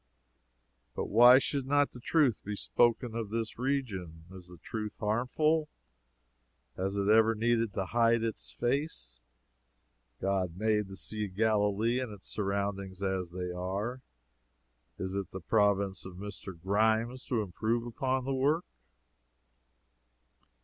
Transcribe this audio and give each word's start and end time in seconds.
But 0.95 1.09
why 1.09 1.37
should 1.37 1.67
not 1.67 1.91
the 1.91 1.99
truth 1.99 2.43
be 2.43 2.55
spoken 2.55 3.13
of 3.13 3.29
this 3.29 3.59
region? 3.59 4.23
Is 4.31 4.47
the 4.47 4.57
truth 4.57 4.97
harmful? 4.97 5.69
Has 6.75 6.95
it 6.95 7.07
ever 7.07 7.35
needed 7.35 7.71
to 7.75 7.85
hide 7.85 8.23
its 8.23 8.51
face? 8.51 9.21
God 10.19 10.57
made 10.57 10.87
the 10.87 10.95
Sea 10.97 11.25
of 11.25 11.35
Galilee 11.35 11.99
and 11.99 12.11
its 12.11 12.27
surroundings 12.27 13.03
as 13.03 13.29
they 13.29 13.51
are. 13.51 14.01
Is 14.97 15.13
it 15.13 15.29
the 15.29 15.39
province 15.39 16.03
of 16.03 16.15
Mr. 16.15 16.59
Grimes 16.59 17.23
to 17.27 17.43
improve 17.43 17.85
upon 17.85 18.25
the 18.25 18.33
work? 18.33 18.65